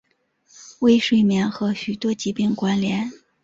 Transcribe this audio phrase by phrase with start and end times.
[0.79, 3.11] 微睡眠和许多疾病关联。